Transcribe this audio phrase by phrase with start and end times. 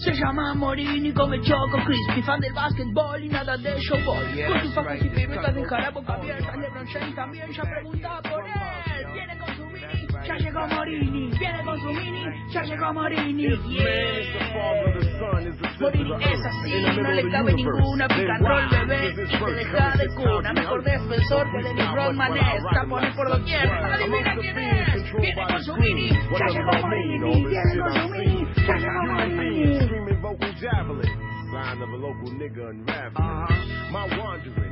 [0.00, 4.24] Se llama Morini, come choco crispy, fan del básquetbol y nada de showball.
[4.48, 6.56] Con sus facos y piruetas deja la boca abierta.
[6.56, 8.59] LeBron James también ya pregunta por él.
[10.26, 11.30] Ya llegó Morini.
[11.38, 13.48] Viene con su mini, ya llegó Morini.
[15.80, 18.08] Morini es así, no le cabe ninguna.
[18.08, 20.52] Roll, bebé, y te deja de cuna.
[20.52, 22.62] Mejor defensor que Dennis Rodman es.
[22.74, 25.12] Tapones por doquier, adivina quién es.
[25.20, 27.46] Viene con su mini, ya llegó Morini.
[27.46, 29.70] Viene con su mini, ya llegó Morini.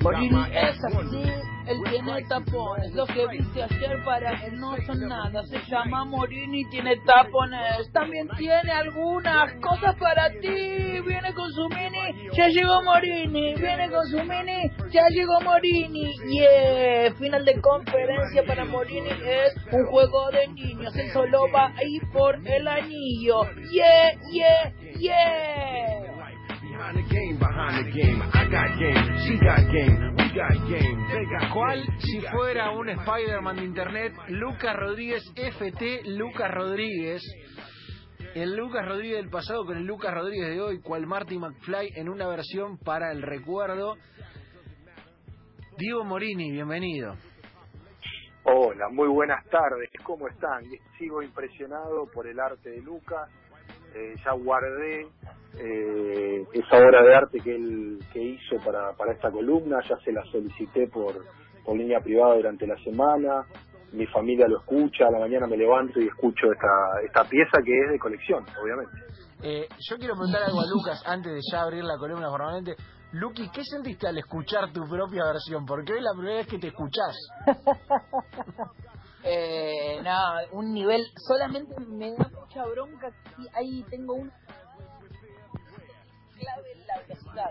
[0.00, 1.22] Morini es así,
[1.66, 2.94] él tiene tapones.
[2.94, 5.42] Lo que viste ayer para él no son nada.
[5.46, 7.90] Se llama Morini y tiene tapones.
[7.92, 11.00] También tiene algunas cosas para ti.
[11.04, 13.54] Viene con su mini, ya llegó Morini.
[13.54, 16.12] Viene con su mini, ya llegó Morini.
[16.28, 19.10] Yeah, final de conferencia para Morini.
[19.10, 20.94] Es un juego de niños.
[20.96, 23.42] Él solo va ahí por el anillo.
[23.72, 25.77] Yeah, yeah, yeah.
[31.52, 34.12] ¿Cuál si fuera un Spider-Man de internet?
[34.28, 37.22] Lucas Rodríguez, FT Lucas Rodríguez.
[38.34, 42.08] El Lucas Rodríguez del pasado con el Lucas Rodríguez de hoy, cual Marty McFly en
[42.08, 43.94] una versión para el recuerdo.
[45.76, 47.14] Diego Morini, bienvenido.
[48.42, 49.88] Hola, muy buenas tardes.
[50.02, 50.64] ¿Cómo están?
[50.98, 53.30] Sigo impresionado por el arte de Lucas.
[53.94, 55.08] Eh, ya guardé
[55.58, 60.12] eh, esa obra de arte que él que hizo para, para esta columna, ya se
[60.12, 61.24] la solicité por,
[61.64, 63.44] por línea privada durante la semana,
[63.92, 67.72] mi familia lo escucha, a la mañana me levanto y escucho esta, esta pieza que
[67.72, 68.92] es de colección, obviamente.
[69.42, 72.76] Eh, yo quiero preguntar algo a Lucas antes de ya abrir la columna formalmente.
[73.12, 75.64] Luqui, ¿qué sentiste al escuchar tu propia versión?
[75.64, 77.16] Porque hoy es la primera vez que te escuchás.
[79.30, 84.32] Eh, nada, un nivel, solamente me da mucha bronca que ahí tengo un
[86.38, 87.50] clave en la velocidad.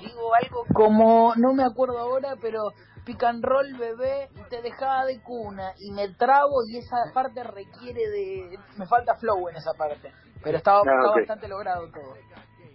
[0.00, 2.60] Digo algo como, no me acuerdo ahora, pero
[3.04, 8.08] pick and roll bebé te dejaba de cuna y me trabo y esa parte requiere
[8.10, 10.10] de, me falta flow en esa parte,
[10.42, 12.14] pero estaba, Ah, estaba bastante logrado todo.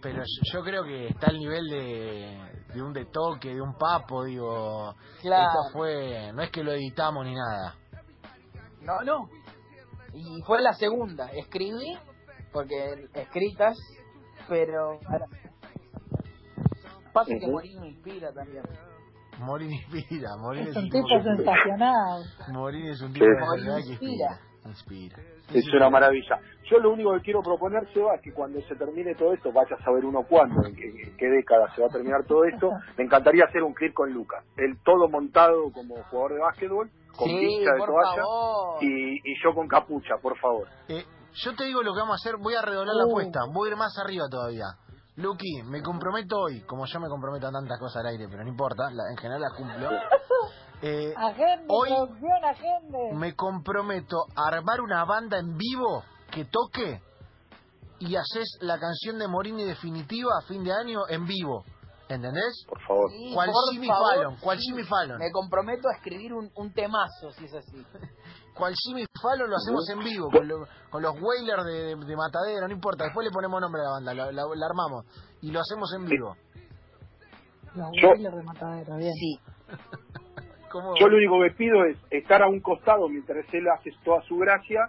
[0.01, 2.41] Pero yo- yo creo que está al nivel de,
[2.73, 4.95] de un de toque, de un papo, digo.
[5.21, 5.49] Claro.
[5.49, 7.75] Esto fue, no es que lo editamos ni nada.
[8.89, 9.29] No, no.
[10.13, 11.27] Y fue la segunda.
[11.31, 11.95] Escribí,
[12.51, 13.77] porque escritas,
[14.47, 14.99] pero...
[17.13, 17.47] Pasa que.
[17.47, 18.63] Morín me inspira también.
[19.39, 22.23] Morín inspira, Morín es, Es un tipo sensacional.
[22.51, 24.39] Morín es un tipo Morín que inspira.
[24.65, 25.17] Inspira.
[25.53, 26.39] Es una maravilla.
[26.69, 29.75] Yo lo único que quiero proponer, Seba, es que cuando se termine todo esto, vaya
[29.75, 32.71] a saber uno cuándo, en qué, en qué década se va a terminar todo esto,
[32.97, 34.43] me encantaría hacer un clip con Lucas.
[34.57, 38.23] Él todo montado como jugador de básquetbol, con Sí, pincha de toalla,
[38.81, 40.67] y, y yo con capucha, por favor.
[40.87, 43.09] Eh, yo te digo lo que vamos a hacer, voy a redoblar la Uh.
[43.11, 44.65] apuesta, voy a ir más arriba todavía.
[45.17, 48.49] Luqui, me comprometo hoy, como yo me comprometo a tantas cosas al aire, pero no
[48.49, 49.89] importa, la- en general las cumplo.
[50.81, 53.11] Eh, Agende, Hoy- agende.
[53.13, 57.01] me comprometo a armar una banda en vivo que toque
[57.99, 61.65] y haces la canción de Morini definitiva a fin de año en vivo.
[62.09, 62.65] ¿Entendés?
[62.67, 63.11] Por favor.
[63.11, 64.35] Sí, ¿Cuál por Jimmy favor, Fallon?
[64.41, 64.63] ¿Cuál sí.
[64.65, 65.19] Jimmy Fallon?
[65.19, 67.85] Me comprometo a escribir un, un temazo, si es así.
[68.57, 72.15] Cual Jimmy Fallon lo hacemos en vivo, con, lo- con los Wailers de, de, de
[72.15, 75.05] Matadero, no importa, después le ponemos nombre a la banda, la, la- la armamos
[75.41, 76.35] y lo hacemos en vivo.
[77.75, 79.13] Los Wailers de Matadero, bien.
[79.13, 79.39] Sí.
[80.71, 80.93] ¿Cómo?
[80.99, 84.35] Yo lo único que pido es estar a un costado mientras él hace toda su
[84.37, 84.81] gracia,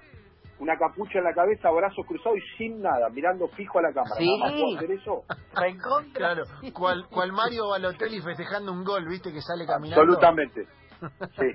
[0.61, 4.17] una capucha en la cabeza, brazos cruzados y sin nada, mirando fijo a la cámara.
[4.19, 4.39] Sí.
[4.39, 5.25] Nada más puedo hacer eso.
[5.55, 6.13] Recontra.
[6.13, 10.03] Claro, cual, cual Mario Balotelli festejando un gol, viste, que sale caminando.
[10.03, 10.67] Absolutamente.
[11.01, 11.47] Sí,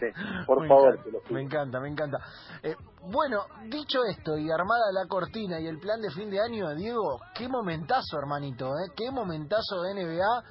[0.00, 0.06] sí.
[0.46, 1.34] Por Me favor, encanta, te lo pido.
[1.34, 2.18] Me encanta, me encanta.
[2.62, 6.74] Eh, bueno, dicho esto y armada la cortina y el plan de fin de año,
[6.74, 8.90] Diego, qué momentazo, hermanito, ¿eh?
[8.96, 10.42] Qué momentazo de NBA,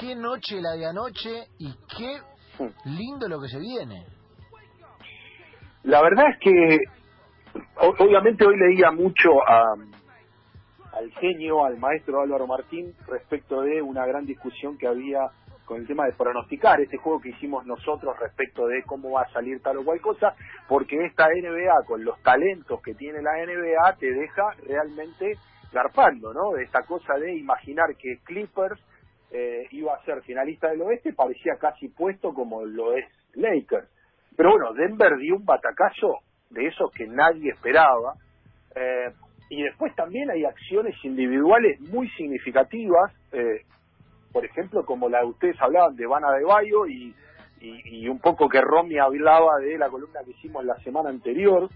[0.00, 2.20] qué noche la de anoche y qué
[2.86, 4.06] lindo lo que se viene.
[5.82, 6.78] La verdad es que,
[7.98, 9.74] obviamente hoy leía mucho a,
[10.92, 15.30] al genio, al maestro Álvaro Martín, respecto de una gran discusión que había
[15.64, 19.32] con el tema de pronosticar este juego que hicimos nosotros respecto de cómo va a
[19.32, 20.34] salir tal o cual cosa,
[20.68, 25.38] porque esta NBA, con los talentos que tiene la NBA, te deja realmente
[25.72, 26.56] garpando, ¿no?
[26.56, 28.80] Esta cosa de imaginar que Clippers
[29.30, 33.88] eh, iba a ser finalista del oeste, parecía casi puesto como lo es Lakers.
[34.36, 36.20] Pero bueno, Denver dio un batacazo
[36.54, 38.14] de esos que nadie esperaba.
[38.74, 39.12] Eh,
[39.50, 43.62] y después también hay acciones individuales muy significativas, eh,
[44.32, 47.14] por ejemplo, como la de ustedes hablaban de Vana de Bayo y,
[47.60, 51.68] y, y un poco que Romy hablaba de la columna que hicimos la semana anterior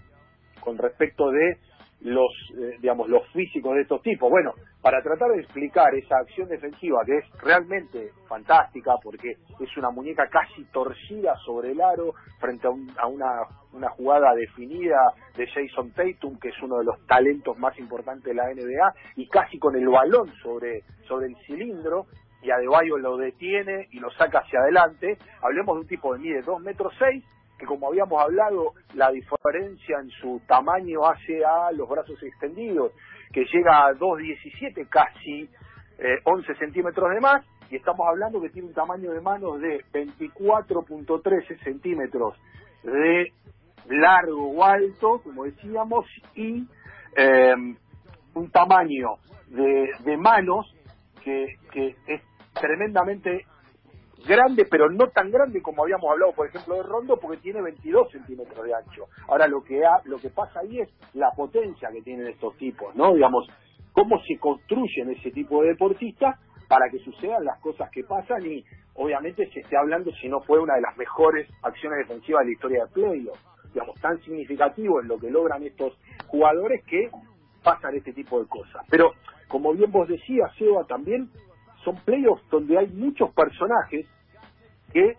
[0.59, 1.57] con respecto de
[2.01, 4.29] los, eh, digamos, los físicos de estos tipos.
[4.29, 9.89] Bueno, para tratar de explicar esa acción defensiva que es realmente fantástica porque es una
[9.91, 14.97] muñeca casi torcida sobre el aro frente a, un- a una, jugada definida
[15.35, 19.27] de Jason Tatum, que es uno de los talentos más importantes de la NBA, y
[19.27, 22.05] casi con el balón sobre, sobre el cilindro,
[22.41, 25.17] y Adebayo lo detiene y lo saca hacia adelante.
[25.41, 27.23] Hablemos de un tipo de mide 2 metros 6,
[27.59, 32.93] que como habíamos hablado, la diferencia en su tamaño hace a los brazos extendidos,
[33.31, 35.49] que llega a 2,17, casi
[35.97, 39.83] eh, 11 centímetros de más, y estamos hablando que tiene un tamaño de manos de
[39.93, 42.35] 24.13 centímetros
[42.83, 43.31] de
[43.87, 46.05] largo o alto, como decíamos,
[46.35, 46.63] y
[47.15, 47.53] eh,
[48.33, 49.17] un tamaño
[49.47, 50.73] de, de manos
[51.23, 52.21] que, que es
[52.53, 53.45] tremendamente
[54.27, 58.11] grande, pero no tan grande como habíamos hablado, por ejemplo, de Rondo, porque tiene 22
[58.11, 59.05] centímetros de ancho.
[59.27, 62.95] Ahora, lo que ha- lo que pasa ahí es la potencia que tienen estos tipos,
[62.95, 63.13] ¿no?
[63.13, 63.47] Digamos,
[63.93, 68.63] cómo se construyen ese tipo de deportistas para que sucedan las cosas que pasan y,
[68.95, 72.51] obviamente, se esté hablando si no fue una de las mejores acciones defensivas de la
[72.51, 73.39] historia de playoff.
[73.73, 75.93] Digamos, tan significativo en lo que logran estos
[76.27, 77.09] jugadores que
[77.63, 78.85] pasan este tipo de cosas.
[78.89, 79.11] Pero,
[79.47, 81.29] como bien vos decías, Seba, también
[81.83, 84.07] son playoffs donde hay muchos personajes
[84.93, 85.15] que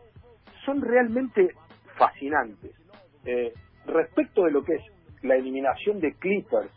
[0.65, 1.55] son realmente
[1.97, 2.73] fascinantes.
[3.25, 3.53] Eh,
[3.87, 4.83] respecto de lo que es
[5.23, 6.71] la eliminación de Clippers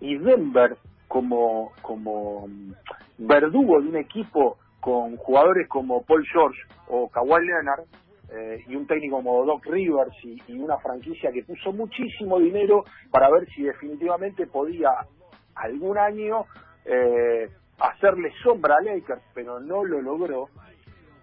[0.00, 0.76] y Denver
[1.08, 2.72] como, como mm,
[3.18, 7.84] verdugo de un equipo con jugadores como Paul George o Kawhi Leonard
[8.30, 12.84] eh, y un técnico como Doc Rivers y, y una franquicia que puso muchísimo dinero
[13.10, 14.90] para ver si definitivamente podía
[15.54, 16.44] algún año
[16.84, 17.48] eh,
[17.78, 20.48] hacerle sombra a Lakers, pero no lo logró.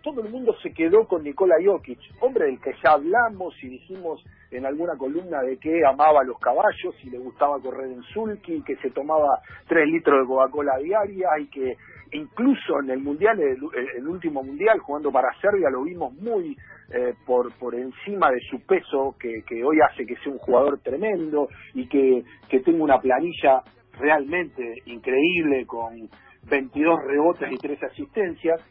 [0.01, 4.23] Todo el mundo se quedó con Nikola Jokic, hombre del que ya hablamos y dijimos
[4.51, 8.75] en alguna columna de que amaba los caballos y le gustaba correr en sulky, que
[8.77, 11.75] se tomaba tres litros de Coca-Cola diaria y que
[12.11, 16.55] incluso en el mundial, el, último mundial jugando para Serbia lo vimos muy
[16.93, 20.79] eh, por por encima de su peso que, que hoy hace que sea un jugador
[20.83, 23.63] tremendo y que, que tenga una planilla
[23.99, 26.09] realmente increíble con
[26.49, 28.61] 22 rebotes y 3 asistencias,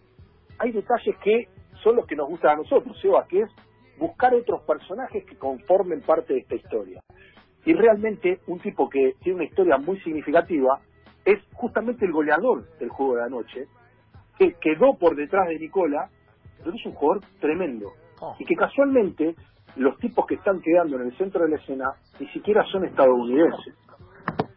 [0.58, 1.48] hay detalles que
[1.82, 3.50] son los que nos gustan a nosotros, Seba, que es
[3.98, 7.00] buscar otros personajes que conformen parte de esta historia.
[7.64, 10.80] Y realmente un tipo que tiene una historia muy significativa
[11.24, 13.66] es justamente el goleador del juego de la noche,
[14.38, 16.10] que quedó por detrás de Nicola,
[16.58, 17.92] pero es un jugador tremendo.
[18.20, 18.36] Oh.
[18.38, 19.34] Y que casualmente
[19.76, 23.74] los tipos que están quedando en el centro de la escena ni siquiera son estadounidenses.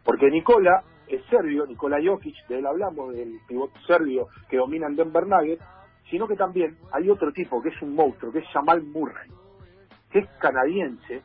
[0.04, 4.96] Porque Nicola es serbio, Nikola Jokic, de él hablamos, del pivote serbio que domina en
[4.96, 5.62] Denver Nuggets,
[6.10, 9.30] sino que también hay otro tipo que es un monstruo, que es Jamal Murray,
[10.10, 11.22] que es canadiense,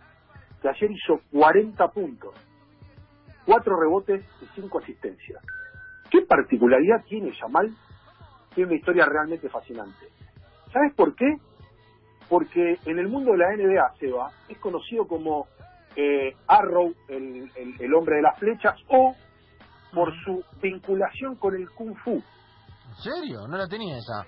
[0.61, 2.33] que ayer hizo 40 puntos,
[3.45, 5.41] 4 rebotes y 5 asistencias.
[6.09, 7.73] ¿Qué particularidad tiene Jamal?
[8.53, 10.07] Tiene una historia realmente fascinante.
[10.71, 11.37] ¿Sabes por qué?
[12.29, 15.47] Porque en el mundo de la NBA, Seba, es conocido como
[15.95, 19.15] eh, Arrow, el, el- el hombre de las flechas, o
[19.93, 22.11] por su vinculación con el Kung Fu.
[22.13, 23.47] ¿En serio?
[23.47, 24.25] No la tenía esa.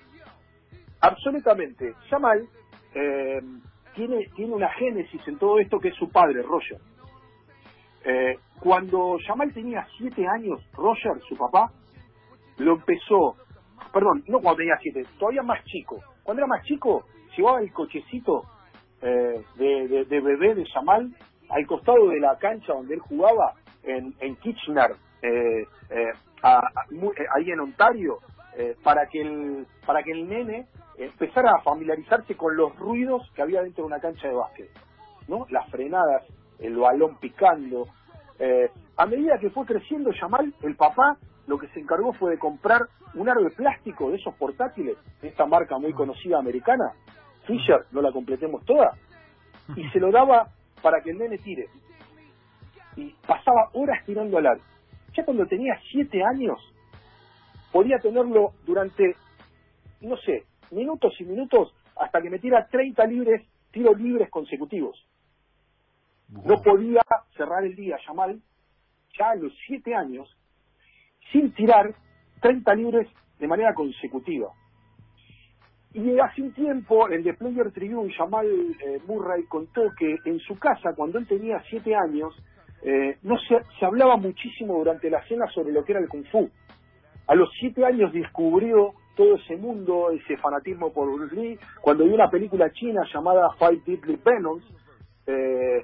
[1.00, 1.92] Absolutamente.
[2.10, 2.48] Jamal
[2.94, 3.40] eh,
[3.94, 6.78] tiene, tiene una génesis en todo esto que es su padre, Roger.
[8.04, 11.70] Eh, cuando Jamal tenía siete años, Roger, su papá,
[12.58, 13.36] lo empezó,
[13.92, 16.00] perdón, no cuando tenía siete, todavía más chico.
[16.22, 17.04] Cuando era más chico,
[17.36, 18.42] llevaba el cochecito
[19.02, 21.14] eh, de, de- de bebé de Jamal
[21.50, 26.86] al costado de la cancha donde él jugaba en, en Kitchener, eh, eh, a- a-
[26.90, 28.18] muy- eh, ahí en Ontario,
[28.56, 30.66] eh, para que el para que el nene
[30.98, 34.70] empezara a familiarizarse con los ruidos que había dentro de una cancha de básquet,
[35.28, 35.46] ¿no?
[35.50, 36.24] Las frenadas,
[36.58, 37.86] el balón picando.
[38.38, 42.38] Eh, a medida que fue creciendo Yamal, el papá lo que se encargó fue de
[42.38, 42.82] comprar
[43.14, 46.92] un aro de plástico de esos portátiles, de esta marca muy conocida americana,
[47.46, 48.92] Fisher, no la completemos toda,
[49.76, 50.48] y se lo daba
[50.82, 51.68] para que el nene tire.
[52.96, 54.60] Y pasaba horas tirando al aro.
[55.16, 56.58] Ya cuando tenía siete años,
[57.72, 59.16] podía tenerlo durante,
[60.02, 65.02] no sé, minutos y minutos hasta que metiera 30 libres, tiros libres consecutivos.
[66.28, 67.00] No podía
[67.36, 68.42] cerrar el día, Yamal,
[69.18, 70.28] ya a los siete años,
[71.32, 71.94] sin tirar
[72.40, 73.08] 30 libres
[73.38, 74.52] de manera consecutiva.
[75.94, 80.58] Y hace un tiempo, en The Player Tribune, Jamal eh, Murray contó que en su
[80.58, 82.34] casa, cuando él tenía siete años,
[82.82, 86.26] eh, no se, se hablaba muchísimo durante la cena sobre lo que era el Kung
[86.26, 86.48] Fu.
[87.26, 92.14] A los siete años descubrió todo ese mundo, ese fanatismo por Bruce Lee, cuando vio
[92.14, 94.64] una película china llamada Five Deadly Venoms,
[95.26, 95.82] eh,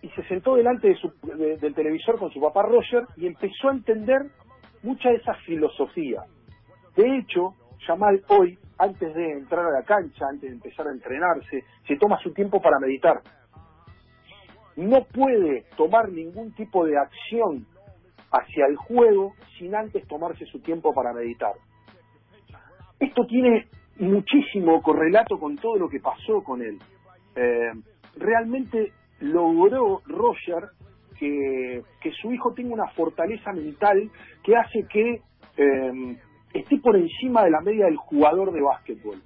[0.00, 3.68] y se sentó delante de su- de- del televisor con su papá Roger y empezó
[3.68, 4.22] a entender
[4.82, 6.22] mucha de esa filosofía.
[6.96, 7.54] De hecho,
[7.86, 12.18] Jamal hoy, antes de entrar a la cancha, antes de empezar a entrenarse, se toma
[12.18, 13.20] su tiempo para meditar.
[14.76, 17.66] No puede tomar ningún tipo de acción
[18.30, 21.52] hacia el juego sin antes tomarse su tiempo para meditar.
[22.98, 26.78] Esto tiene muchísimo correlato con todo lo que pasó con él.
[27.36, 27.72] Eh,
[28.16, 30.70] realmente logró Roger
[31.18, 34.10] que, que su hijo tenga una fortaleza mental
[34.42, 35.20] que hace que
[35.56, 36.16] eh,
[36.54, 39.22] esté por encima de la media del jugador de básquetbol.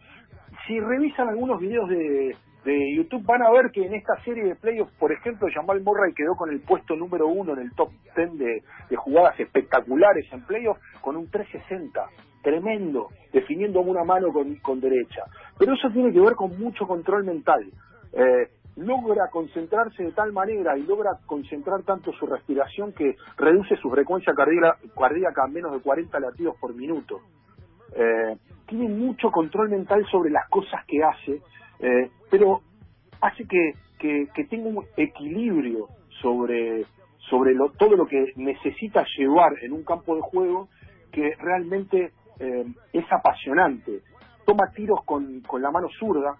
[0.66, 4.56] Si revisan algunos videos de, de YouTube van a ver que en esta serie de
[4.56, 8.38] playoffs, por ejemplo, Jamal Murray quedó con el puesto número uno en el top 10
[8.38, 8.62] de,
[8.96, 12.04] jugadas espectaculares en playoffs con un 360
[12.42, 15.22] tremendo, definiendo una mano con, con derecha.
[15.58, 17.64] Pero eso tiene que ver con mucho control mental.
[18.12, 23.90] Eh, logra concentrarse de tal manera y logra concentrar tanto su respiración que reduce su
[23.90, 27.20] frecuencia cardíaca, cardíaca a menos de 40 latidos por minuto.
[27.94, 31.40] Eh, tiene mucho control mental sobre las cosas que hace,
[31.80, 32.60] eh, pero
[33.20, 35.88] hace que, que, tenga un equilibrio
[36.20, 36.84] sobre,
[37.30, 40.68] sobre lo, todo lo que necesita llevar en un campo de juego
[41.12, 44.02] que realmente eh, es apasionante.
[44.44, 46.36] Toma tiros con, con la mano zurda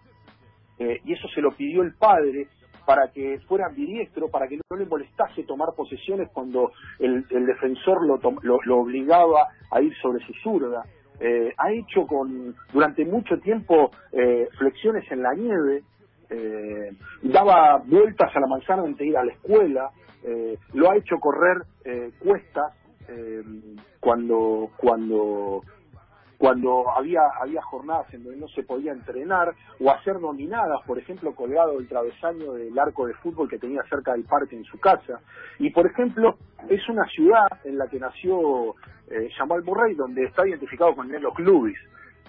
[0.79, 2.49] eh, y eso se lo pidió el padre
[2.85, 8.21] para que fuera ambidiestro, para que no le molestase tomar posesiones cuando el, defensor lo,
[8.43, 10.85] lo, lo obligaba a ir sobre su zurda.
[11.19, 15.83] Eh, ha hecho con durante mucho tiempo eh, flexiones en la nieve,
[16.29, 16.93] eh,
[17.23, 19.91] daba vueltas a la manzana antes de ir a la escuela,
[20.25, 22.75] eh, lo ha hecho correr eh, cuestas
[23.09, 23.43] eh,
[24.01, 25.63] cuando cuando
[26.39, 31.35] cuando había había jornadas en donde no se podía entrenar o hacer nominadas, por ejemplo,
[31.35, 35.21] colgado del travesaño del arco de fútbol que tenía cerca del parque en su casa.
[35.59, 36.37] Y, por ejemplo,
[36.69, 38.75] es una ciudad en la que nació
[39.09, 41.77] eh, Jamal Murray, donde está identificado con los clubes.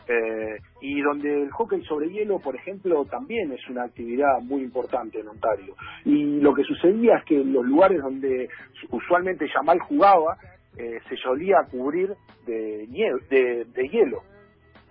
[0.09, 5.19] Eh, y donde el hockey sobre hielo, por ejemplo, también es una actividad muy importante
[5.19, 5.75] en Ontario.
[6.05, 8.47] Y lo que sucedía es que los lugares donde
[8.89, 10.37] usualmente Jamal jugaba,
[10.77, 12.15] eh, se solía cubrir
[12.45, 14.21] de, nieve, de, hielo.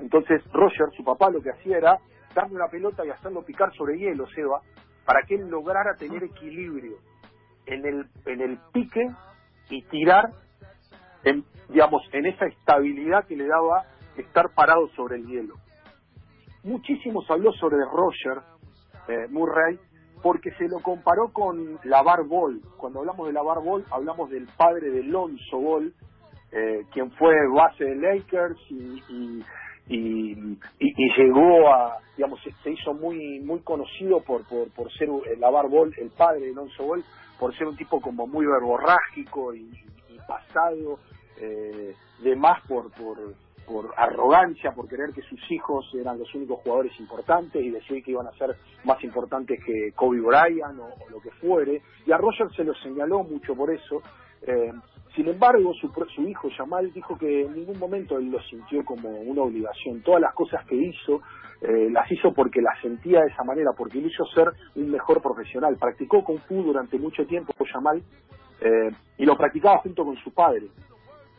[0.00, 1.99] Entonces Roger, su papá, lo que hacía era
[2.35, 4.61] darle una pelota y hacerlo picar sobre hielo, Seba,
[5.05, 6.97] para que él lograra tener equilibrio
[7.66, 9.07] en el, en el pique
[9.71, 10.31] y tirar,
[11.25, 13.85] en, digamos, en esa estabilidad que le daba
[14.16, 15.55] estar parado sobre el hielo.
[16.64, 18.43] Muchísimo se habló sobre Roger
[19.09, 19.78] eh, Murray
[20.26, 22.61] porque se lo comparó con la Bar Ball.
[22.78, 25.95] Cuando hablamos de la Bar Ball, hablamos del padre de Lonzo Ball,
[26.50, 28.75] eh, quien fue base de Lakers y,
[29.09, 29.45] y,
[29.87, 30.33] y,
[30.80, 35.49] y- llegó a, digamos, se- hizo muy muy conocido por, por, por ser eh, la
[35.49, 37.04] Bar Ball, el padre de Lonzo Ball,
[37.38, 39.71] por ser un tipo como muy verborrágico y
[40.26, 40.99] pasado,
[41.40, 43.16] eh, de más por, por,
[43.66, 48.12] por arrogancia, por creer que sus hijos eran los únicos jugadores importantes y decir que
[48.12, 51.82] iban a ser más importantes que Kobe Bryant o, lo que fuere.
[52.06, 54.02] Y a Roger se lo señaló mucho por eso.
[54.42, 54.73] Eh,
[55.14, 59.08] sin embargo, su, su hijo Jamal dijo que en ningún momento él lo sintió como
[59.08, 60.02] una obligación.
[60.02, 61.23] Todas las cosas que hizo,
[61.62, 65.23] eh, las hizo porque las sentía de esa manera, porque lo hizo ser un mejor
[65.23, 65.76] profesional.
[65.76, 68.02] Practicó Kung Fu durante mucho tiempo Jamal
[68.61, 70.68] eh, y lo practicaba junto con su padre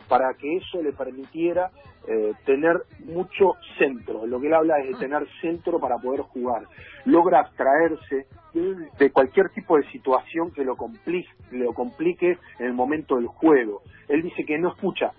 [0.08, 1.70] para que eso le permitiera
[2.08, 4.26] eh, tener mucho centro.
[4.26, 6.64] Lo que él habla es de tener centro para poder jugar.
[7.06, 13.18] Logra abstraerse de, cualquier tipo de situación que lo complique, lo complique en el momento
[13.18, 13.82] del juego.
[14.08, 15.12] Él dice que no escucha,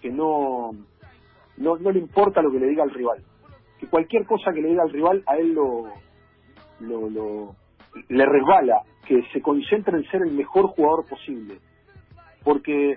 [0.00, 0.70] que no,
[1.56, 3.22] no, no le importa lo que le diga el rival.
[3.80, 5.88] Que cualquier cosa que le diga al rival a él lo,
[6.80, 7.56] lo, lo-
[8.08, 11.58] le resbala, que se concentra en ser el mejor jugador posible.
[12.44, 12.96] Porque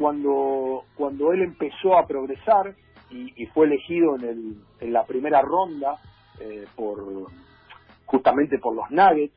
[0.00, 2.74] cuando, cuando él empezó a progresar
[3.10, 5.98] y, fue elegido en, el, en la primera ronda
[6.40, 7.26] eh, por
[8.06, 9.34] justamente por los Nuggets,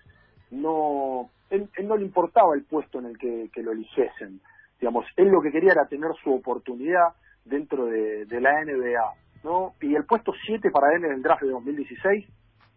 [0.52, 4.40] no, él, no le importaba el puesto en el que, lo eligiesen.
[4.80, 7.10] Digamos, él lo que quería era tener su oportunidad
[7.44, 9.74] dentro de, de la NBA, ¿no?
[9.82, 12.26] Y el puesto 7 para él en el draft de 2016,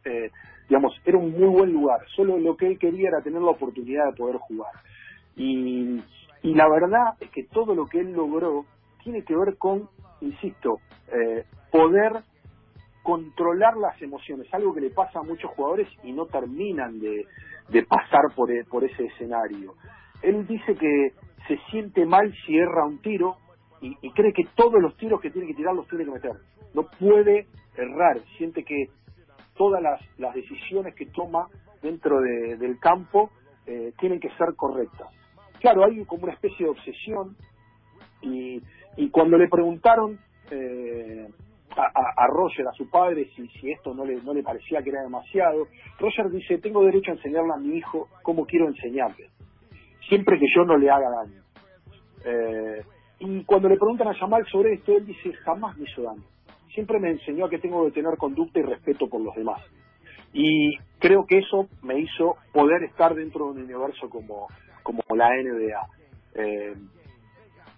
[0.07, 0.31] eh,
[0.69, 2.01] digamos, era un muy buen lugar.
[2.17, 4.73] Solo lo que él quería era tener la oportunidad de poder jugar.
[5.37, 6.03] Y,
[6.47, 8.67] y la verdad es que todo lo que él logró
[9.03, 9.89] tiene que ver con,
[10.21, 12.23] insisto, eh, poder
[13.03, 17.27] controlar las emociones, algo que le pasa a muchos jugadores y no terminan de,
[17.89, 19.75] pasar por, e- por ese escenario.
[20.23, 21.15] Él dice que
[21.49, 23.39] se siente mal si erra un tiro
[23.81, 26.37] y, cree que todos los tiros que tiene que tirar los tiene que meter.
[26.75, 28.87] No puede errar, siente que
[29.57, 30.01] todas las,
[30.33, 31.49] decisiones que toma
[31.83, 33.31] dentro de- del campo
[33.67, 35.09] eh, tienen que ser correctas.
[35.61, 37.37] Claro, hay como una especie de obsesión
[38.23, 38.61] y,
[38.97, 40.19] y cuando le preguntaron
[40.51, 41.27] eh,
[41.77, 41.83] a,
[42.23, 45.03] a- Roger, a su padre, si, si esto no le, no le parecía que era
[45.03, 45.67] demasiado,
[45.99, 49.29] Roger dice, tengo derecho a enseñarle a mi hijo cómo quiero enseñarle,
[50.09, 51.43] siempre que yo no le haga daño.
[52.25, 52.83] Eh,
[53.21, 56.23] y cuando le preguntan a Jamal sobre esto, él dice, jamás me hizo daño.
[56.75, 59.63] Siempre me enseñó a que tengo que tener conducta y respeto por los demás.
[60.33, 64.49] Y creo que eso me hizo poder estar dentro de un universo como,
[64.87, 65.89] como la NBA.
[66.37, 66.75] Eh,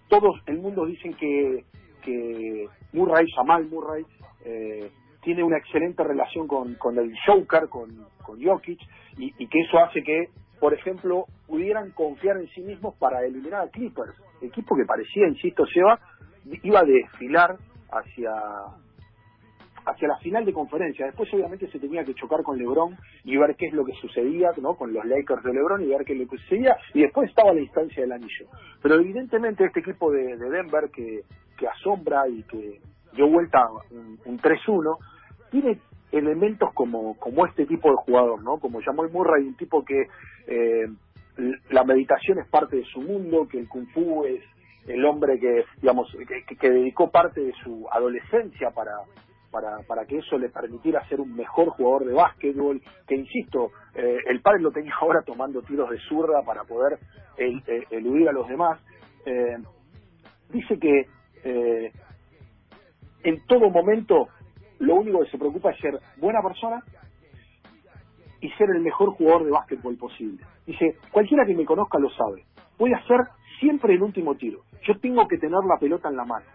[0.09, 1.65] todos el mundo dicen que,
[2.03, 4.05] que Murray, Jamal Murray,
[4.45, 4.91] eh,
[5.23, 7.89] tiene una excelente relación con, con el Joker, con,
[8.23, 8.79] con Jokic,
[9.17, 10.29] y, que eso hace que,
[10.61, 15.65] por ejemplo, pudieran confiar en sí mismos para eliminar a Clippers, equipo que parecía, insisto,
[15.67, 15.99] Seba,
[16.63, 17.57] iba a desfilar
[17.91, 18.33] hacia
[19.85, 21.07] hacia la final de conferencia.
[21.07, 24.51] Después obviamente se tenía que chocar con LeBron y ver qué es lo que sucedía,
[24.61, 24.75] ¿no?
[24.75, 27.53] Con los Lakers de LeBron y ver qué es lo que sucedía y después estaba
[27.53, 28.47] la instancia del anillo.
[28.83, 31.23] Pero evidentemente este equipo de, de Denver que,
[31.57, 32.81] que asombra y que
[33.15, 33.59] dio vuelta
[33.91, 34.97] un, un 3-1
[35.51, 35.79] tiene
[36.13, 38.59] elementos como como este tipo de jugador, ¿no?
[38.59, 40.07] Como Jamal Murray, un tipo que
[40.47, 40.87] eh,
[41.71, 44.43] la meditación es parte de su mundo, que el kung fu es
[44.87, 48.93] el hombre que digamos que, que dedicó parte de su adolescencia para
[49.51, 54.19] para, para que eso le permitiera ser un mejor jugador de básquetbol, que insisto, eh,
[54.27, 56.99] el padre lo tenía ahora tomando tiros de zurda para poder
[57.37, 58.81] el- eh, eludir a los demás.
[59.25, 59.57] Eh,
[60.51, 61.07] dice que
[61.45, 61.93] eh,
[63.25, 64.29] en todo momento
[64.79, 66.83] lo único que se preocupa es ser buena persona
[68.41, 70.45] y ser el mejor jugador de básquetbol posible.
[70.67, 72.45] Dice, cualquiera que me conozca lo sabe.
[72.79, 73.21] Voy a ser
[73.59, 74.61] siempre el último tiro.
[74.87, 76.47] Yo tengo que tener la pelota en la mano.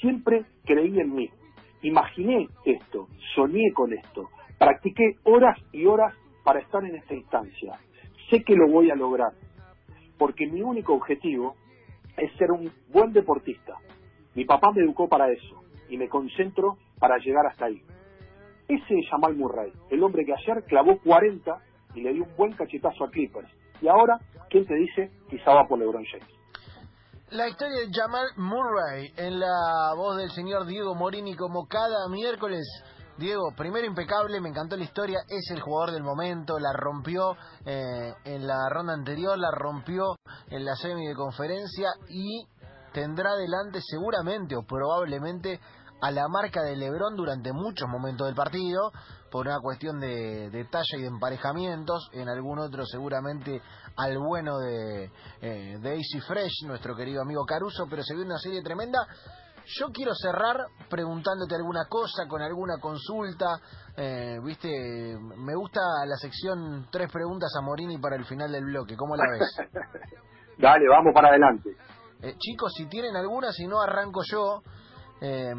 [0.00, 1.30] Siempre creí en mí.
[1.82, 7.78] Imaginé esto, soñé con esto, practiqué horas y horas para estar en esta instancia.
[8.30, 9.32] Sé que lo voy a lograr,
[10.16, 11.56] porque mi único objetivo
[12.16, 13.74] es ser un buen deportista.
[14.34, 17.82] Mi papá me educó para eso y me concentro para llegar hasta ahí.
[18.68, 21.60] Ese es Jamal Murray, el hombre que ayer clavó 40
[21.94, 23.48] y le dio un buen cachetazo a Clippers.
[23.80, 24.18] Y ahora,
[24.48, 25.10] ¿quién te dice?
[25.28, 26.28] Quizá va por LeBron James.
[27.32, 32.62] La historia de Jamal Murray en la voz del señor Diego Morini como cada miércoles.
[33.16, 38.12] Diego, primero impecable, me encantó la historia, es el jugador del momento, la rompió eh,
[38.24, 40.14] en la ronda anterior, la rompió
[40.50, 42.46] en la semi de conferencia y
[42.92, 45.58] tendrá delante seguramente o probablemente
[46.02, 48.90] a la marca de Lebron durante muchos momentos del partido,
[49.30, 53.62] por una cuestión de, de talla y de emparejamientos, en algún otro seguramente
[53.96, 55.04] al bueno de,
[55.40, 58.98] eh, de AC Fresh, nuestro querido amigo Caruso, pero se vio una serie tremenda.
[59.78, 60.56] Yo quiero cerrar
[60.90, 63.60] preguntándote alguna cosa, con alguna consulta.
[63.96, 64.68] Eh, Viste,
[65.36, 68.96] me gusta la sección tres preguntas a Morini para el final del bloque.
[68.96, 69.56] ¿Cómo la ves?
[70.58, 71.70] Dale, vamos para adelante.
[72.22, 74.62] Eh, chicos, si tienen alguna, si no arranco yo.
[75.22, 75.54] Eh,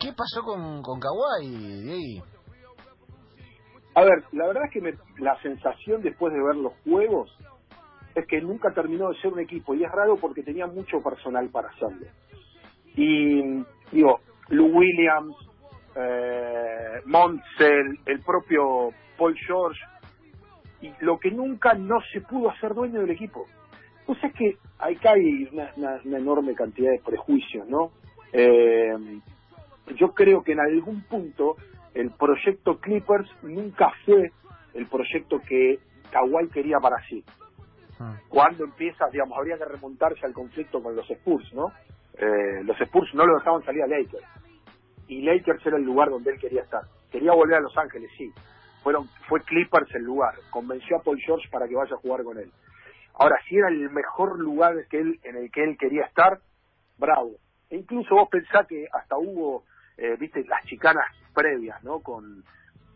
[0.00, 2.22] ¿Qué pasó con, con Kawhi?
[3.94, 7.30] A ver, la verdad es que me- la sensación después de ver los juegos
[8.14, 11.48] es que nunca terminó de ser un equipo y es raro porque tenía mucho personal
[11.50, 12.06] para hacerlo.
[12.96, 15.36] Y digo, Lou Williams,
[15.94, 17.02] eh,
[18.06, 19.80] el propio Paul George,
[20.80, 23.46] y lo que nunca no se pudo hacer dueño del equipo.
[24.06, 27.92] Pues es que acá hay una, una- una enorme cantidad de prejuicios, ¿no?
[28.32, 29.20] Eh,
[29.96, 31.56] yo creo que en algún punto
[31.94, 34.32] el proyecto Clippers nunca fue
[34.74, 35.78] el proyecto que
[36.10, 37.24] Kawhi quería para sí.
[38.28, 41.66] Cuando empieza, digamos, habría que remontarse al conflicto con los Spurs, ¿no?
[42.14, 44.24] Eh, los Spurs no lo dejaban salir a Lakers.
[45.06, 46.82] Y Lakers era el lugar donde él quería estar.
[47.10, 48.32] Quería volver a Los Ángeles, sí.
[48.82, 50.34] Fueron, fue Clippers el lugar.
[50.50, 52.50] Convenció a Paul George para que vaya a jugar con él.
[53.14, 56.40] Ahora, si era el mejor lugar que él, en el que él quería estar,
[56.98, 57.36] bravo.
[57.72, 59.64] E incluso vos pensás que hasta hubo,
[59.96, 62.00] eh, viste, las chicanas previas, ¿no?
[62.00, 62.44] Con,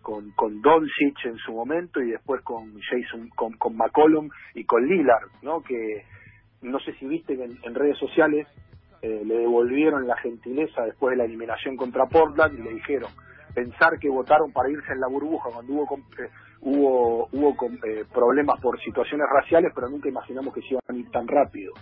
[0.03, 4.87] con, con Doncic en su momento y después con Jason, con, con McCollum y con
[4.87, 5.63] Lillard, ¿no?
[5.63, 6.05] Que
[6.61, 8.47] no sé si viste que en, en redes sociales
[9.01, 13.11] eh, le devolvieron la gentileza después de la eliminación contra Portland y le dijeron
[13.55, 16.29] pensar que votaron para irse en la burbuja cuando hubo eh,
[16.61, 21.11] hubo hubo eh, problemas por situaciones raciales pero nunca imaginamos que se iban a ir
[21.11, 21.73] tan rápido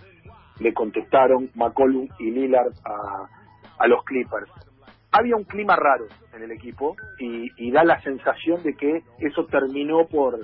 [0.59, 3.27] le contestaron McCollum y Lillard a,
[3.79, 4.49] a los Clippers
[5.17, 9.45] había un clima raro en el equipo y, y da la sensación de que eso
[9.45, 10.39] terminó por,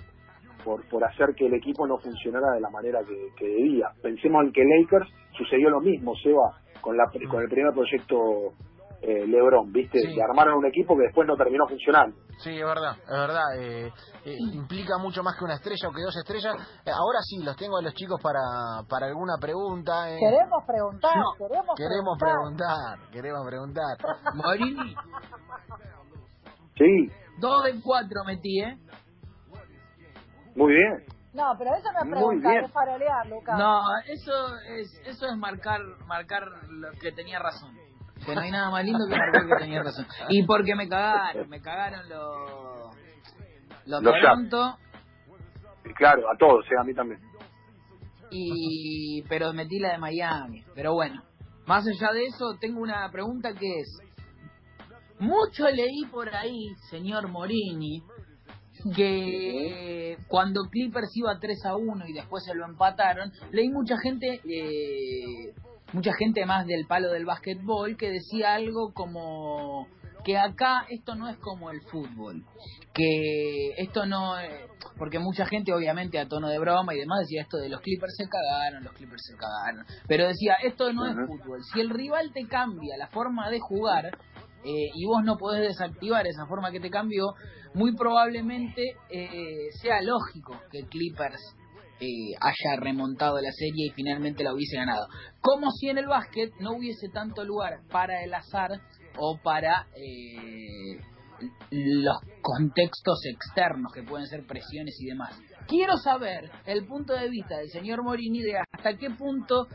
[0.64, 3.90] por, hacer que el equipo no funcionara de la manera que, que debía.
[4.02, 8.54] Pensemos en que Lakers sucedió lo mismo, Seba, con, la, con el primer proyecto
[9.02, 10.00] eh, LeBron, ¿viste?
[10.00, 10.14] Sí.
[10.14, 12.16] Le armaron un equipo que después no terminó funcionando.
[12.40, 13.44] Sí, es verdad, es verdad.
[13.60, 13.92] eh,
[14.26, 16.54] eh, implica mucho más que una estrella o que dos estrellas.
[16.86, 18.40] Eh, ahora sí, los tengo a los chicos para,
[18.88, 20.10] para alguna pregunta.
[20.12, 20.18] eh.
[20.20, 23.98] Queremos preguntar, No, queremos, Queremos preguntar, queremos preguntar.
[24.36, 24.96] Morini,
[26.78, 28.78] Sí, dos de cuatro metí, ¿eh?
[30.56, 31.06] muy bien.
[31.34, 32.66] No, pero eso no es Muy preguntar, bien.
[32.66, 33.58] es farolear, Lucas.
[33.58, 37.74] No, eso es eso es marcar marcar lo que tenía razón.
[38.26, 40.06] Que no hay nada más lindo que marcar que tenía razón.
[40.30, 42.96] Y porque me cagaron, me cagaron los
[43.86, 44.78] los Los Toronto
[45.86, 47.20] Y claro, a todos, eh, a mí también.
[48.30, 50.64] y pero metí la de Miami.
[50.76, 51.24] Pero bueno,
[51.66, 54.00] más allá de eso, tengo una pregunta que es
[55.20, 58.04] mucho leí por ahí, señor Morini,
[58.96, 64.42] que cuando Clippers iba 3 a 1 y después se lo empataron, leí mucha gente,
[64.44, 65.54] eh,
[65.94, 69.88] mucha gente más del palo del básquetbol que decía algo como
[70.24, 72.44] que acá esto no es como el fútbol,
[72.94, 77.42] que esto no, eh, porque mucha gente obviamente a tono de broma y demás decía
[77.42, 81.16] esto de los Clippers se cagaron, los Clippers se cagaron, pero decía esto no es
[81.28, 84.06] fútbol, si el rival te cambia la forma de jugar
[84.64, 87.34] eh, y vos no podés desactivar esa forma que te cambió,
[87.74, 91.56] muy probablemente eh, sea lógico que Clippers
[92.02, 95.08] eh, haya remontado la serie y finalmente la hubiese ganado.
[95.40, 98.72] Como si en el básquet no hubiese tanto lugar para el azar
[99.20, 101.00] o para eh,
[101.70, 105.40] los contextos externos que pueden ser presiones y demás.
[105.68, 109.68] Quiero saber el punto de vista del señor Morini de hasta qué punto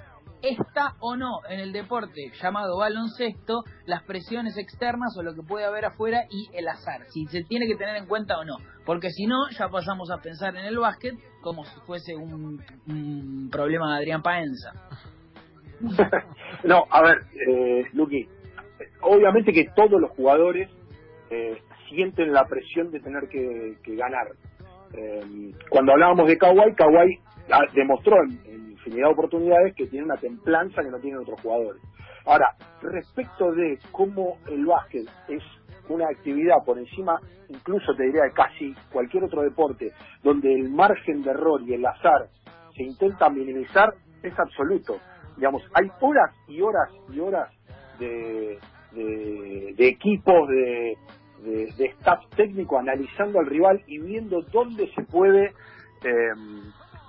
[0.43, 5.65] está o no en el deporte llamado baloncesto las presiones externas o lo que puede
[5.65, 9.11] haber afuera y el azar, si se tiene que tener en cuenta o no, porque
[9.11, 13.99] si no ya pasamos a pensar en el básquet como si fuese un, problema de
[13.99, 14.73] Adrián Paenza.
[16.65, 17.19] no, a ver,
[17.49, 18.27] eh, Luqui,
[19.03, 20.71] obviamente que todos los jugadores
[21.31, 24.29] eh, sienten la presión de tener que, que ganar.
[24.95, 27.19] Eh, cuando hablábamos de Kawhi, Kawhi
[27.51, 31.83] ah, demostró en infinidad de oportunidades que tiene una templanza que no tienen otros jugadores.
[32.25, 35.43] Ahora, respecto de cómo el básquet es
[35.89, 41.23] una actividad por encima, incluso te diría de casi cualquier otro deporte, donde el margen
[41.23, 42.29] de error y el azar
[42.77, 44.99] se intenta minimizar, es absoluto.
[45.37, 47.51] Digamos, hay horas y horas y horas
[47.99, 48.59] de,
[48.93, 50.97] de, equipos, de,
[51.45, 55.53] de, de staff técnico analizando al rival y viendo dónde se puede
[56.05, 56.33] eh,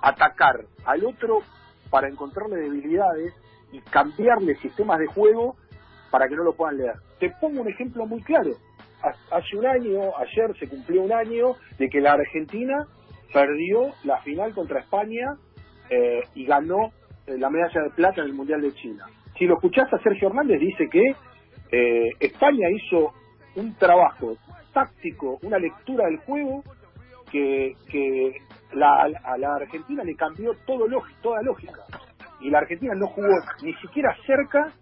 [0.02, 1.40] atacar al otro
[1.90, 3.34] para encontrarle debilidades
[3.72, 5.56] y cambiarle sistemas de juego
[6.10, 6.94] para que no lo puedan leer.
[7.20, 8.50] Te pongo un ejemplo muy claro.
[9.02, 12.86] Ha- Hace un año, ayer se cumplió un año de que la Argentina
[13.32, 15.36] perdió la final contra España
[15.90, 16.92] eh, y ganó
[17.26, 19.06] eh, la medalla de plata en el Mundial de China.
[19.38, 21.14] Si lo escuchás a Sergio Hernández, dice que
[21.70, 23.12] eh, España hizo
[23.56, 24.36] un trabajo
[24.72, 26.62] táctico, una lectura del juego
[27.30, 27.72] que
[28.72, 30.86] la, a la Argentina le cambió todo
[31.22, 31.82] toda lógica.
[32.40, 34.72] Y la Argentina no jugó ni siquiera cerca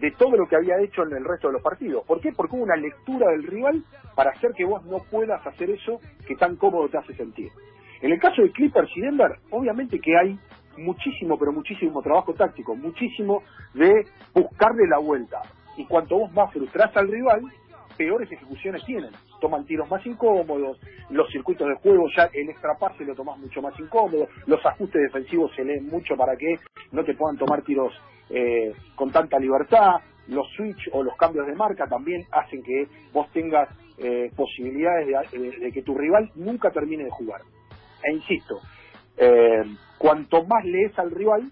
[0.00, 2.04] de todo lo que había hecho en el resto de los partidos.
[2.06, 2.32] ¿Por qué?
[2.32, 6.34] Porque hubo una lectura del rival para hacer que vos no puedas hacer eso que
[6.36, 7.50] tan cómodo te hace sentir.
[8.00, 10.38] En el caso de Clippers y Denver, obviamente que hay
[10.76, 15.40] muchísimo, pero muchísimo trabajo táctico, muchísimo de buscarle la vuelta.
[15.76, 17.42] Y cuanto vos más frustrás al rival,
[17.96, 19.10] peores ejecuciones tienen.
[19.40, 20.78] Toman tiros más incómodos,
[21.10, 25.02] los circuitos de juego ya el extra pase lo tomás mucho más incómodo, los ajustes
[25.02, 26.58] defensivos se leen mucho para que
[26.92, 27.92] no te puedan tomar tiros
[28.30, 29.96] eh, con tanta libertad,
[30.28, 33.68] los switch o los cambios de marca también hacen que vos tengas
[33.98, 37.42] eh, posibilidades de, de- de que tu rival nunca termine de jugar.
[38.02, 38.60] E insisto,
[39.18, 39.62] eh,
[39.98, 41.50] cuanto más lees al rival,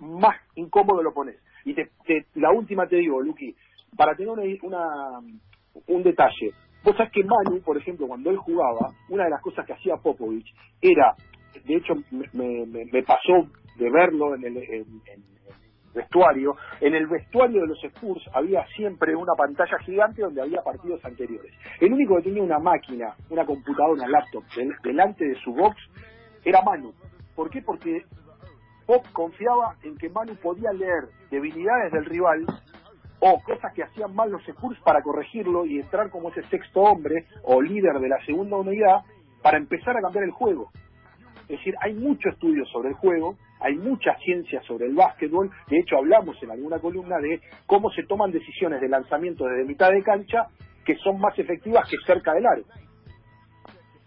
[0.00, 1.36] más incómodo lo pones.
[1.64, 3.54] Y te, te- la última te digo, Luqui,
[3.96, 5.20] para tener una, una-
[5.86, 6.52] un detalle,
[6.84, 9.96] vos sabés que Manu, por ejemplo, cuando él jugaba, una de las cosas que hacía
[9.96, 10.46] Popovich
[10.80, 11.14] era,
[11.64, 15.30] de hecho me, me- me- pasó de verlo en el, en-
[15.92, 21.04] vestuario, en el vestuario de los Spurs había siempre una pantalla gigante donde había partidos
[21.04, 21.52] anteriores.
[21.80, 25.76] El único que tenía una máquina, una computadora, una laptop del- delante de su box
[26.44, 26.92] era Manu.
[27.34, 27.60] ¿Por qué?
[27.62, 28.04] Porque
[28.86, 32.44] Pop confiaba en que Manu podía leer debilidades del rival
[33.20, 37.26] o cosas que hacían mal los Spurs para corregirlo y entrar como ese sexto hombre
[37.44, 39.02] o líder de la segunda unidad
[39.42, 40.70] para empezar a cambiar el juego.
[41.42, 45.78] Es decir, hay mucho estudio sobre el juego, hay mucha ciencia sobre el básquetbol, de
[45.78, 50.02] hecho hablamos en alguna columna de cómo se toman decisiones de lanzamiento desde mitad de
[50.02, 50.46] cancha
[50.84, 52.62] que son más efectivas que cerca del aro.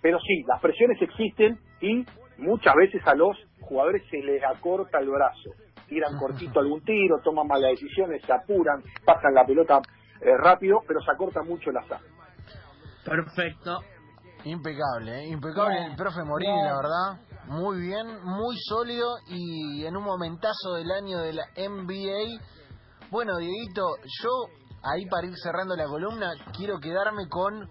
[0.02, 2.06] Pero sí, las presiones existen y
[2.38, 5.52] muchas veces a los jugadores se les acorta el brazo.
[5.88, 9.82] Tiran cortito algún tiro, toman malas decisiones, se apuran, pasan la pelota
[10.22, 12.02] eh, rápido, pero se acorta mucho la saga.
[13.06, 13.80] Perfecto.
[14.46, 15.28] Impecable, ¿eh?
[15.30, 15.92] impecable Bien.
[15.92, 16.66] el profe Morini, Bien.
[16.66, 17.34] la verdad.
[17.48, 22.40] Muy bien, muy sólido y en un momentazo del año de la NBA.
[23.10, 23.84] Bueno, Dieguito,
[24.22, 24.30] yo
[24.84, 27.70] ahí para ir cerrando la columna, quiero quedarme con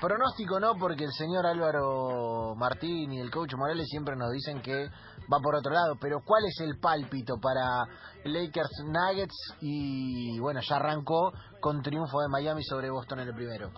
[0.00, 4.88] pronóstico, no, porque el señor Álvaro Martín y el coach Morales siempre nos dicen que
[5.32, 7.86] va por otro lado, pero ¿cuál es el pálpito para
[8.24, 9.56] Lakers Nuggets?
[9.60, 13.70] Y bueno, ya arrancó con triunfo de Miami sobre Boston en el primero.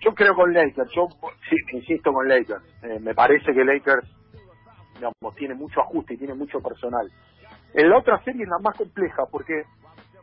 [0.00, 1.08] Yo creo con Lakers, yo
[1.48, 2.64] sí, insisto con Lakers.
[2.82, 4.08] Eh, me parece que Lakers
[4.94, 7.10] digamos, tiene mucho ajuste y tiene mucho personal.
[7.74, 9.62] En la otra serie es la más compleja porque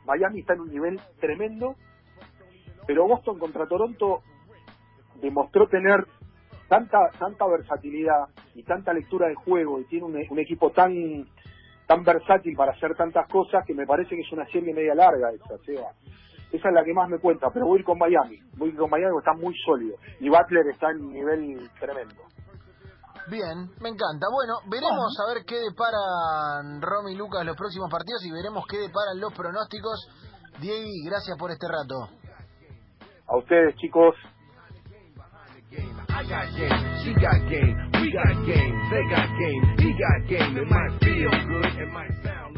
[0.06, 1.76] Miami está en un nivel tremendo,
[2.86, 4.22] pero Boston contra Toronto
[5.22, 6.06] demostró tener
[6.68, 11.26] tanta tanta versatilidad y tanta lectura de juego y tiene un, un equipo tan
[11.88, 15.32] tan versátil para hacer tantas cosas que me parece que es una serie media larga
[15.32, 15.92] esa, Seba.
[16.52, 18.40] Esa es la que más me cuenta, pero voy a ir con Miami.
[18.56, 19.98] Voy a ir con Miami porque está muy sólido.
[20.20, 22.24] Y Butler está en un nivel tremendo.
[23.30, 24.28] Bien, me encanta.
[24.32, 28.78] Bueno, veremos a ver qué deparan Romy y Lucas los próximos partidos y veremos qué
[28.78, 30.08] deparan los pronósticos.
[30.62, 32.08] Diego, gracias por este rato.
[33.28, 34.16] A ustedes, chicos.
[36.18, 40.58] I got game, she got game, we got game, they got game, he got game.
[40.58, 42.57] It might feel good, it might sound